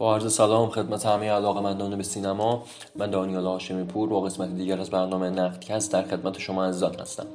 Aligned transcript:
با 0.00 0.14
عرض 0.14 0.32
سلام 0.32 0.70
خدمت 0.70 1.06
همه 1.06 1.30
علاقه 1.30 1.60
مندان 1.60 1.96
به 1.96 2.02
سینما 2.02 2.62
من 2.96 3.10
دانیال 3.10 3.46
هاشمی 3.46 3.84
پور 3.84 4.08
با 4.08 4.20
قسمت 4.20 4.54
دیگر 4.54 4.80
از 4.80 4.90
برنامه 4.90 5.30
نقدکست 5.30 5.92
در 5.92 6.02
خدمت 6.02 6.38
شما 6.38 6.64
عزیزان 6.64 6.94
هستم. 6.94 7.26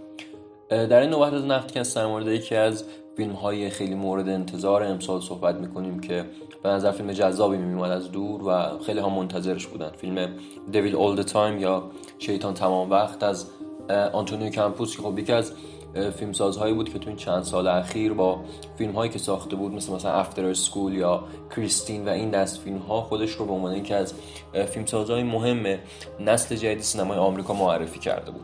در 0.69 0.99
این 0.99 1.09
نوبت 1.09 1.33
از 1.33 1.45
نقدکست 1.45 1.95
در 1.95 2.05
مورد 2.05 2.27
یکی 2.27 2.55
از 2.55 2.83
فیلم 3.17 3.31
های 3.31 3.69
خیلی 3.69 3.95
مورد 3.95 4.29
انتظار 4.29 4.83
امسال 4.83 5.21
صحبت 5.21 5.55
می‌کنیم 5.55 5.99
که 5.99 6.25
به 6.63 6.69
نظر 6.69 6.91
فیلم 6.91 7.11
جذابی 7.11 7.57
میومد 7.57 7.91
از 7.91 8.11
دور 8.11 8.43
و 8.43 8.79
خیلی 8.79 8.99
ها 8.99 9.09
منتظرش 9.09 9.67
بودن. 9.67 9.89
فیلم 9.89 10.29
Devil 10.71 10.95
All 10.95 11.21
the 11.21 11.37
Time 11.37 11.59
یا 11.59 11.83
شیطان 12.19 12.53
تمام 12.53 12.91
وقت 12.91 13.23
از 13.23 13.45
آنتونیو 14.13 14.49
کمپوس 14.49 14.95
که 14.95 15.01
خب 15.01 15.19
یکی 15.19 15.33
از 15.33 15.51
فیلمسازهایی 15.93 16.73
بود 16.73 16.93
که 16.93 16.99
تو 16.99 17.09
این 17.09 17.17
چند 17.17 17.43
سال 17.43 17.67
اخیر 17.67 18.13
با 18.13 18.39
فیلم 18.77 18.91
هایی 18.91 19.11
که 19.11 19.19
ساخته 19.19 19.55
بود 19.55 19.73
مثل 19.73 19.93
مثلا 19.93 20.11
Afterschool 20.11 20.93
یا 20.93 21.23
Christine 21.55 22.05
و 22.05 22.09
این 22.09 22.29
دست 22.29 22.61
فیلم 22.61 22.77
ها 22.77 23.01
خودش 23.01 23.31
رو 23.31 23.45
به 23.45 23.51
عنوان 23.51 23.75
یکی 23.75 23.93
از 23.93 24.13
فیلمسازهای 24.69 25.23
مهم 25.23 25.77
نسل 26.19 26.55
جدید 26.55 26.79
سینمای 26.79 27.17
آمریکا 27.17 27.53
معرفی 27.53 27.99
کرده 27.99 28.31
بود. 28.31 28.41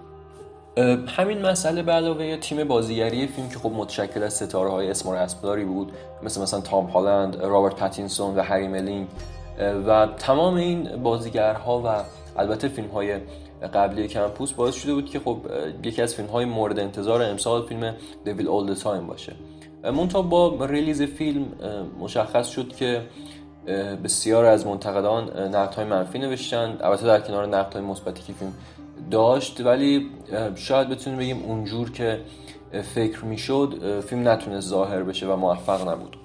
همین 1.08 1.42
مسئله 1.42 1.84
به 1.84 1.92
علاوه 1.92 2.38
تیم 2.38 2.64
بازیگری 2.64 3.28
فیلم 3.28 3.50
که 3.50 3.60
خب 3.60 3.72
متشکل 3.72 4.24
از 4.24 4.34
ستاره 4.34 4.70
های 4.70 4.90
اسم 4.90 5.10
و 5.10 5.18
رسم 5.18 5.42
داری 5.42 5.66
بود 5.66 5.92
مثل 6.24 6.42
مثلا 6.42 6.62
تام 6.62 6.86
هالند، 6.86 7.36
رابرت 7.42 7.76
پاتینسون 7.76 8.36
و 8.36 8.42
هری 8.42 8.68
ملینگ 8.68 9.08
و 9.88 10.08
تمام 10.18 10.56
این 10.56 11.04
بازیگرها 11.04 11.82
و 11.86 12.04
البته 12.38 12.68
فیلم 12.68 12.88
های 12.88 13.20
قبلی 13.74 14.08
کمپوس 14.08 14.52
باعث 14.52 14.76
شده 14.76 14.94
بود 14.94 15.10
که 15.10 15.20
خب 15.20 15.38
یکی 15.84 16.02
از 16.02 16.16
فیلم 16.16 16.28
های 16.28 16.46
مورد 16.46 16.80
انتظار 16.80 17.24
امسال 17.24 17.66
فیلم 17.66 17.96
Devil 18.26 18.48
All 18.48 18.74
the 18.74 18.88
Time 18.88 19.08
باشه. 19.08 19.34
منتها 19.84 20.22
با 20.22 20.66
release 20.66 21.02
فیلم 21.02 21.46
مشخص 22.00 22.48
شد 22.48 22.76
که 22.76 23.02
بسیار 24.04 24.46
از 24.46 24.68
منتقدان 24.68 25.40
نقد 25.56 25.74
های 25.74 25.86
منفی 25.86 26.20
نوشتند. 26.20 26.82
البته 26.84 27.06
در 27.06 27.20
کنار 27.20 27.48
نقد 27.48 27.74
های 27.74 27.84
مثبتی 27.84 28.24
که 28.24 28.34
فیلم 28.34 28.54
داشت 29.12 29.62
ولی 29.62 30.10
شاید 30.56 30.90
بتونیم 30.90 31.20
بگیم 31.20 31.44
اونجور 31.44 31.92
که 31.92 32.20
فکر 32.96 33.26
می‌شد 33.26 34.00
فیلم 34.00 34.28
نتونست 34.28 34.68
ظاهر 34.68 35.04
بشه 35.04 35.28
و 35.28 35.36
موفق 35.36 35.90
نبود. 35.90 36.19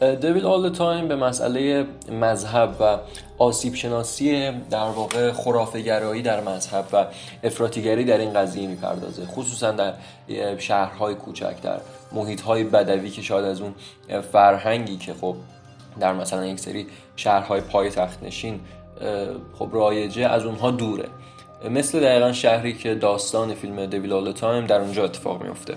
Devil 0.00 0.46
All 0.46 0.68
Time 0.68 1.08
به 1.08 1.16
مسئله 1.16 1.86
مذهب 2.12 2.76
و 2.80 2.98
آسیب 3.38 3.74
شناسی 3.74 4.50
در 4.50 4.84
واقع 4.84 5.32
خرافه 5.32 5.80
گرایی 5.80 6.22
در 6.22 6.40
مذهب 6.40 6.84
و 6.92 7.06
افراطیگری 7.44 8.04
در 8.04 8.18
این 8.18 8.32
قضیه 8.32 8.66
می‌پردازه 8.66 9.26
خصوصا 9.26 9.70
در 9.70 9.94
شهرهای 10.58 11.14
کوچک 11.14 11.62
در 11.62 11.80
محیطهای 12.12 12.64
بدوی 12.64 13.10
که 13.10 13.22
شاید 13.22 13.44
از 13.44 13.60
اون 13.60 13.74
فرهنگی 14.32 14.96
که 14.96 15.14
خب 15.14 15.36
در 16.00 16.12
مثلا 16.12 16.46
یک 16.46 16.60
سری 16.60 16.86
شهرهای 17.16 17.60
پای 17.60 17.90
تخت 17.90 18.22
نشین 18.22 18.60
خب 19.58 19.68
رایجه 19.72 20.26
از 20.26 20.44
اونها 20.44 20.70
دوره. 20.70 21.08
مثل 21.70 22.00
دقیقا 22.00 22.32
شهری 22.32 22.72
که 22.72 22.94
داستان 22.94 23.54
فیلم 23.54 23.86
دویل 23.86 24.12
آل 24.12 24.32
تایم 24.32 24.66
در 24.66 24.80
اونجا 24.80 25.04
اتفاق 25.04 25.42
میفته 25.42 25.74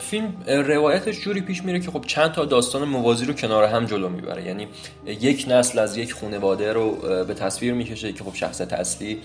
فیلم 0.00 0.34
روایتش 0.46 1.20
جوری 1.20 1.40
پیش 1.40 1.64
میره 1.64 1.80
که 1.80 1.90
خب 1.90 2.04
چند 2.06 2.32
تا 2.32 2.44
داستان 2.44 2.88
موازی 2.88 3.24
رو 3.24 3.32
کنار 3.32 3.64
هم 3.64 3.86
جلو 3.86 4.08
می‌بره. 4.08 4.44
یعنی 4.44 4.68
یک 5.06 5.46
نسل 5.48 5.78
از 5.78 5.96
یک 5.96 6.14
خانواده 6.14 6.72
رو 6.72 6.90
به 7.24 7.34
تصویر 7.34 7.74
می‌کشه 7.74 8.12
که 8.12 8.24
خب 8.24 8.34
شخصیت 8.34 8.72
اصلی 8.72 9.18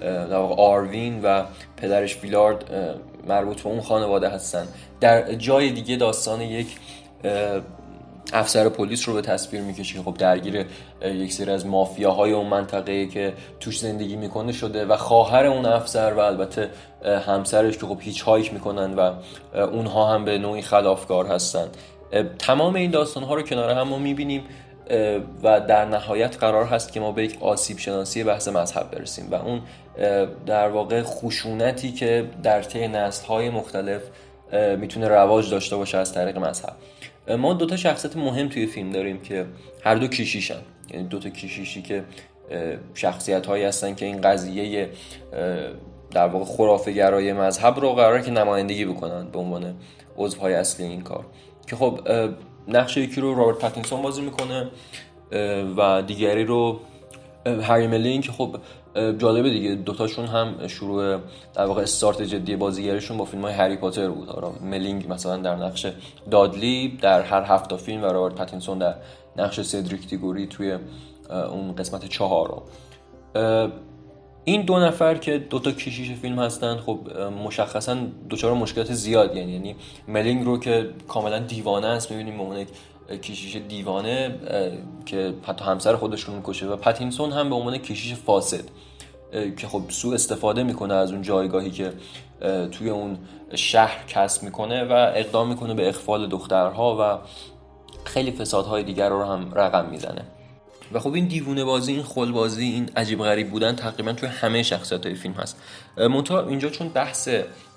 در 0.00 0.36
آروین 0.36 1.20
و 1.22 1.44
پدرش 1.76 2.22
ویلارد 2.22 2.64
مربوط 3.28 3.60
به 3.60 3.68
اون 3.68 3.80
خانواده 3.80 4.28
هستن. 4.28 4.66
در 5.00 5.34
جای 5.34 5.70
دیگه 5.70 5.96
داستان 5.96 6.40
یک 6.40 6.66
افسر 8.32 8.68
پلیس 8.68 9.08
رو 9.08 9.14
به 9.14 9.20
تصویر 9.20 9.62
می‌کشه. 9.62 10.02
خب 10.02 10.14
درگیر 10.14 10.66
یک 11.02 11.32
سری 11.32 11.50
از 11.50 11.66
مافیاهای 11.66 12.32
اون 12.32 12.46
منطقه 12.46 13.06
که 13.06 13.32
توش 13.60 13.80
زندگی 13.80 14.16
می‌کنه 14.16 14.52
شده 14.52 14.86
و 14.86 14.96
خواهر 14.96 15.46
اون 15.46 15.66
افسر 15.66 16.12
و 16.12 16.18
البته 16.18 16.70
همسرش 17.26 17.78
که 17.78 17.86
خب 17.86 17.98
هیچ 18.00 18.22
هایک 18.22 18.52
می‌کنن 18.52 18.94
و 18.94 19.12
اونها 19.54 20.14
هم 20.14 20.24
به 20.24 20.38
نوعی 20.38 20.62
خلافکار 20.62 21.26
هستن. 21.26 21.68
تمام 22.38 22.74
این 22.74 22.90
داستان 22.90 23.22
ها 23.22 23.34
رو 23.34 23.42
کنار 23.42 23.70
هم 23.70 23.88
ما 23.88 23.98
می‌بینیم 23.98 24.44
و 25.42 25.60
در 25.60 25.84
نهایت 25.84 26.36
قرار 26.36 26.64
هست 26.64 26.92
که 26.92 27.00
ما 27.00 27.12
به 27.12 27.24
یک 27.24 27.42
آسیب 27.42 27.78
شناسی 27.78 28.24
بحث 28.24 28.48
مذهب 28.48 28.90
برسیم. 28.90 29.28
و 29.30 29.34
اون 29.34 29.60
در 30.46 30.68
واقع 30.68 31.02
خشونتی 31.02 31.92
که 31.92 32.30
در 32.42 32.62
طی 32.62 32.88
نسل 32.88 33.26
های 33.26 33.50
مختلف 33.50 34.02
می‌تونه 34.52 35.08
رواج 35.08 35.50
داشته 35.50 35.76
باشه 35.76 35.98
از 35.98 36.12
طریق 36.12 36.38
مذهب. 36.38 36.76
ما 37.38 37.54
دوتا 37.54 37.76
شخصیت 37.76 38.16
مهم 38.16 38.48
توی 38.48 38.66
فیلم 38.66 38.90
داریم 38.90 39.20
که 39.20 39.46
هر 39.84 39.94
دو 39.94 40.08
کشیشن 40.08 40.60
یعنی 40.90 41.08
دوتا 41.08 41.30
کشیشی 41.30 41.82
که 41.82 42.04
شخصیت 42.94 43.46
هایی 43.46 43.64
هستن 43.64 43.94
که 43.94 44.06
این 44.06 44.20
قضیه 44.20 44.90
در 46.10 46.26
واقع 46.26 46.44
خرافه 46.44 46.92
گرای 46.92 47.32
مذهب 47.32 47.80
رو 47.80 47.92
قرار 47.92 48.20
که 48.20 48.30
نمایندگی 48.30 48.84
بکنن 48.84 49.28
به 49.30 49.38
عنوان 49.38 49.74
عضوهای 50.16 50.54
اصلی 50.54 50.86
این 50.86 51.00
کار. 51.00 51.26
که 51.66 51.76
خب 51.76 52.00
نقش 52.68 52.96
یکی 52.96 53.20
رو 53.20 53.34
رابرت 53.34 53.58
پاتینسون 53.58 54.02
بازی 54.02 54.22
می‌کنه 54.22 54.70
و 55.76 56.02
دیگری 56.02 56.44
رو 56.44 56.80
هری 57.48 57.86
ملینگ 57.86 58.20
که 58.20 58.32
خب 58.32 58.56
جالبه 58.94 59.50
دیگه. 59.50 59.74
دوتاشون 59.74 60.26
هم 60.26 60.66
شروع 60.66 61.18
در 61.54 61.64
واقع 61.64 61.82
استارت 61.82 62.22
جدی 62.22 62.56
بازیگریشون 62.56 63.16
با 63.16 63.24
فیلم 63.24 63.42
های 63.42 63.54
هری 63.54 63.76
پاتر 63.76 64.08
بود. 64.08 64.28
آره 64.28 64.48
ملینگ 64.62 65.12
مثلا 65.12 65.36
در 65.36 65.56
نقش 65.56 65.86
دادلی 66.30 66.98
در 67.02 67.22
هر 67.22 67.42
هفت 67.42 67.67
تا 67.67 67.76
فیلم 67.76 68.02
و 68.02 68.06
رابرت 68.06 68.34
پاتینسون 68.34 68.78
در 68.78 68.94
نقش 69.36 69.60
سدریک 69.60 70.08
دیگوری 70.08 70.46
توی 70.46 70.78
اون 71.30 71.74
قسمت 71.74 72.06
چهارم 72.06 72.62
این 74.44 74.62
دو 74.62 74.78
نفر 74.78 75.14
که 75.14 75.38
دوتا 75.38 75.70
کشیش 75.70 76.12
فیلم 76.12 76.38
هستن 76.38 76.76
خب 76.76 76.98
مشخصا 77.44 77.96
دوچار 78.28 78.54
مشکلات 78.54 78.92
زیاد. 78.92 79.36
یعنی 79.36 79.52
یعنی 79.52 79.76
ملینگ 80.08 80.44
رو 80.44 80.58
که 80.58 80.90
کاملا 81.08 81.38
دیوانه 81.38 81.86
است 81.86 82.10
می‌بینیم 82.10 82.38
به 82.38 82.66
کشیش 83.16 83.56
دیوانه 83.56 84.34
که 85.06 85.34
حتی 85.42 85.64
همسر 85.64 85.96
خودش 85.96 86.20
رو 86.20 86.34
می‌کشه 86.34 86.66
و 86.66 86.76
پتینسون 86.76 87.32
هم 87.32 87.48
به 87.48 87.54
عنوان 87.54 87.78
کشیش 87.78 88.14
فاسد 88.14 88.64
که 89.56 89.66
خب 89.66 89.82
سو 89.88 90.10
استفاده 90.10 90.62
می‌کنه 90.62 90.94
از 90.94 91.12
اون 91.12 91.22
جایگاهی 91.22 91.70
که 91.70 91.92
توی 92.70 92.90
اون 92.90 93.18
شهر 93.54 94.04
کسب 94.08 94.42
می‌کنه 94.42 94.84
و 94.84 95.12
اقدام 95.14 95.48
می‌کنه 95.48 95.74
به 95.74 95.88
اخفال 95.88 96.28
دخترها 96.28 96.96
و 97.00 97.18
خیلی 98.04 98.32
فسادهای 98.32 98.82
دیگر 98.82 99.08
رو 99.08 99.24
هم 99.24 99.54
رقم 99.54 99.88
می‌زنه. 99.90 100.24
و 100.92 101.00
خب 101.00 101.12
این 101.12 101.26
دیوونه 101.26 101.64
بازی 101.64 101.92
این 101.92 102.02
خل 102.02 102.32
بازی 102.32 102.64
این 102.64 102.90
عجیب 102.96 103.22
غریب 103.22 103.50
بودن 103.50 103.76
تقریبا 103.76 104.12
توی 104.12 104.28
همه 104.28 104.62
شخصیت 104.62 105.06
های 105.06 105.14
فیلم 105.14 105.34
هست. 105.34 105.56
منتها 105.96 106.46
اینجا 106.46 106.68
چون 106.68 106.88
بحث 106.88 107.28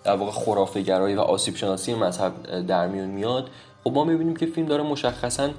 در 0.03 0.15
واقع 0.15 0.31
خرافه 0.31 0.81
گرایی 0.81 1.15
و 1.15 1.19
آسیب 1.19 1.55
شناسی 1.55 1.93
مذهب 1.93 2.65
در 2.67 2.87
میون 2.87 3.09
میاد 3.09 3.49
خب 3.83 3.91
ما 3.91 4.03
می‌بینیم 4.03 4.35
که 4.35 4.45
فیلم 4.45 4.67
داره 4.67 4.83
مشخصا 4.83 5.49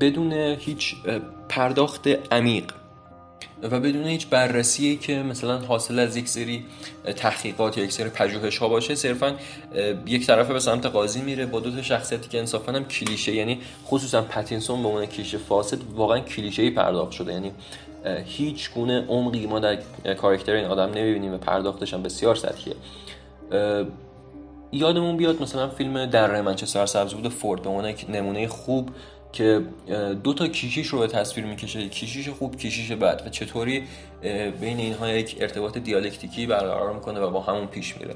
بدون 0.00 0.32
هیچ 0.32 0.94
پرداخت 1.48 2.08
عمیق 2.32 2.64
و 3.62 3.80
بدون 3.80 4.04
هیچ 4.04 4.26
بررسی 4.26 4.96
که 4.96 5.22
مثلا 5.22 5.58
حاصل 5.58 5.98
از 5.98 6.16
یک 6.16 6.28
سری 6.28 6.64
تحقیقات 7.16 7.78
یا 7.78 7.84
یک 7.84 7.92
سری 7.92 8.08
پژوهش 8.08 8.58
ها 8.58 8.68
باشه 8.68 8.94
صرفا 8.94 9.34
یک 10.06 10.26
طرفه 10.26 10.52
به 10.52 10.60
سمت 10.60 10.86
قاضی 10.86 11.20
میره 11.20 11.46
با 11.46 11.60
دو 11.60 11.70
تا 11.70 11.82
شخصیتی 11.82 12.28
که 12.28 12.38
انصافا 12.38 12.72
هم 12.72 12.84
کلیشه 12.84 13.34
یعنی 13.34 13.60
خصوصا 13.86 14.22
پتینسون 14.22 14.82
به 14.82 14.88
عنوان 14.88 15.06
کلیشه 15.06 15.38
فاسد 15.38 15.78
واقعا 15.94 16.20
کلیشه 16.20 16.62
ای 16.62 16.70
پرداخت 16.70 17.12
شده 17.12 17.32
یعنی 17.32 17.52
هیچ 18.24 18.70
گونه 18.72 19.04
عمقی 19.08 19.46
ما 19.46 19.60
در 19.60 19.78
کاراکتر 20.14 20.52
این 20.52 20.64
آدم 20.64 20.90
نمی‌بینیم 20.90 21.34
و 21.34 21.38
پرداختش 21.38 21.94
هم 21.94 22.02
بسیار 22.02 22.34
سطحیه. 22.34 22.74
یادمون 24.74 25.16
بیاد 25.16 25.42
مثلا 25.42 25.68
فیلم 25.68 26.06
در 26.06 26.40
منچستر 26.40 26.86
سبز 26.86 27.14
بود 27.14 27.28
فورد 27.28 27.62
به 27.62 27.68
عنوان 27.68 27.94
نمونه 28.08 28.48
خوب 28.48 28.90
که 29.32 29.62
دو 30.24 30.34
تا 30.34 30.46
کیشیش 30.48 30.86
رو 30.86 30.98
به 30.98 31.06
تصویر 31.06 31.46
می‌کشه 31.46 31.88
کیشیش 31.88 32.28
خوب 32.28 32.56
کیشیش 32.56 32.92
بد 32.92 33.22
و 33.26 33.30
چطوری 33.30 33.84
بین 34.60 34.78
اینها 34.78 35.08
یک 35.08 35.36
ارتباط 35.40 35.78
دیالکتیکی 35.78 36.46
برقرار 36.46 36.92
می‌کنه 36.92 37.20
و 37.20 37.30
با 37.30 37.40
همون 37.40 37.66
پیش 37.66 37.96
میره. 37.96 38.14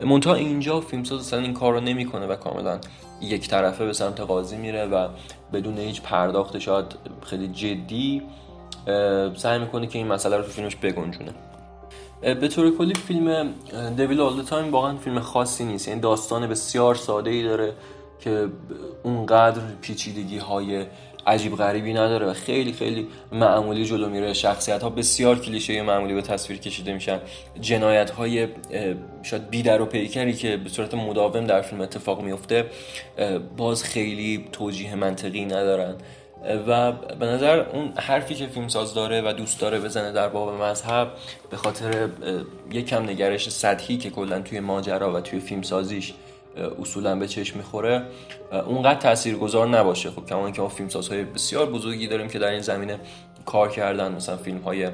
منتها 0.00 0.34
اینجا 0.34 0.80
فیلمساز 0.80 1.20
اصلا 1.20 1.40
این 1.40 1.54
کار 1.54 1.80
نمی‌کنه 1.80 2.26
و 2.26 2.36
کاملا 2.36 2.78
یک 3.20 3.48
طرفه 3.48 3.86
به 3.86 3.92
سمت 3.92 4.20
قاضی 4.20 4.56
میره 4.56 4.86
و 4.86 5.08
بدون 5.52 5.78
هیچ 5.78 6.02
پرداخت 6.02 6.58
شاید 6.58 6.86
خیلی 7.22 7.48
جدی 7.48 8.22
سعی 9.36 9.58
می‌کنه 9.58 9.86
که 9.86 9.98
این 9.98 10.06
مسئله 10.06 10.36
رو 10.36 10.42
تو 10.42 10.50
فیلمش 10.50 10.76
بگنجونه. 10.76 11.32
به 12.20 12.48
طور 12.48 12.76
کلی 12.76 12.94
فیلم 12.94 13.54
Devil 13.96 14.20
All 14.20 14.42
Time 14.42 14.72
واقعا 14.72 14.96
فیلم 14.96 15.20
خاصی 15.20 15.64
نیست. 15.64 15.88
یعنی 15.88 16.00
داستان 16.00 16.46
بسیار 16.46 16.94
ساده 16.94 17.30
ای 17.30 17.42
داره 17.42 17.72
که 18.20 18.48
اونقدر 19.02 19.60
پیچیدگی 19.80 20.38
های 20.38 20.84
عجیب 21.26 21.56
غریبی 21.56 21.92
نداره 21.92 22.26
و 22.26 22.32
خیلی 22.32 22.72
خیلی 22.72 23.08
معمولی 23.32 23.84
جلو 23.84 24.08
میره. 24.08 24.32
شخصیت 24.32 24.82
ها 24.82 24.90
بسیار 24.90 25.38
کلیشه 25.38 25.82
معمولی 25.82 26.14
به 26.14 26.22
تصویر 26.22 26.58
کشیده 26.58 26.92
میشن. 26.92 27.20
جنایت 27.60 28.10
های 28.10 28.48
شاید 29.22 29.50
بی 29.50 29.65
در 29.65 29.80
و 29.80 29.86
پیکری 29.86 30.32
که 30.32 30.56
به 30.56 30.68
صورت 30.68 30.94
مداوم 30.94 31.46
در 31.46 31.62
فیلم 31.62 31.80
اتفاق 31.80 32.22
میفته 32.22 32.66
باز 33.56 33.84
خیلی 33.84 34.48
توجیه 34.52 34.94
منطقی 34.94 35.44
ندارن. 35.44 35.94
و 36.66 36.92
به 36.92 37.26
نظر 37.26 37.58
اون 37.58 37.92
حرفی 37.96 38.34
که 38.34 38.46
فیلمساز 38.46 38.94
داره 38.94 39.22
و 39.22 39.32
دوست 39.32 39.60
داره 39.60 39.80
بزنه 39.80 40.12
در 40.12 40.28
باب 40.28 40.62
مذهب 40.62 41.12
به 41.50 41.56
خاطر 41.56 42.08
یکم 42.72 43.02
نگرش 43.02 43.48
سطحی 43.50 43.96
که 43.96 44.10
کلا 44.10 44.40
توی 44.40 44.60
ماجرا 44.60 45.12
و 45.12 45.20
توی 45.20 45.40
فیلمسازیش 45.40 46.14
اصولا 46.80 47.16
به 47.16 47.28
چشم 47.28 47.58
می‌خوره 47.58 48.02
اونقدر 48.66 49.00
تاثیرگذار 49.00 49.68
نباشه. 49.68 50.10
خب 50.10 50.26
کما 50.26 50.50
که 50.50 50.62
ما 50.62 50.68
فیلمسازهای 50.68 51.24
بسیار 51.24 51.70
بزرگی 51.70 52.06
داریم 52.06 52.28
که 52.28 52.38
در 52.38 52.50
این 52.50 52.60
زمینه 52.60 53.00
کار 53.46 53.68
کردن 53.68 54.12
مثلا 54.12 54.36
فیلم 54.36 54.58
های 54.58 54.88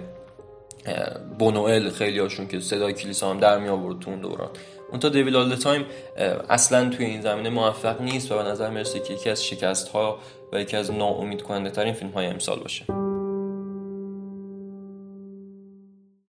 بونوئل 1.38 1.90
خیلی 1.90 2.18
هاشون 2.18 2.48
که 2.48 2.60
صدای 2.60 2.92
کلیسا 2.92 3.30
هم 3.30 3.40
در 3.40 3.58
می 3.58 3.68
آورد 3.68 4.00
تو 4.00 4.10
اون 4.10 4.20
دوران. 4.20 4.50
اون 4.90 5.00
تا 5.00 5.08
دیویل 5.08 5.36
آل 5.36 5.54
تایم 5.54 5.84
اصلا 6.50 6.88
توی 6.88 7.06
این 7.06 7.20
زمینه 7.20 7.48
موفق 7.48 8.00
نیست 8.00 8.32
و 8.32 8.36
به 8.36 8.42
نظر 8.42 8.70
می‌رسه 8.70 9.00
که 9.00 9.14
یکی 9.14 9.30
از 9.30 9.44
شکست 9.44 9.88
ها 9.88 10.18
و 10.52 10.60
یکی 10.60 10.76
از 10.76 10.90
ناامید 10.90 11.42
کننده 11.42 11.70
ترین 11.70 11.94
فیلم 11.94 12.10
های 12.10 12.26
امسال 12.26 12.60
باشه. 12.60 13.01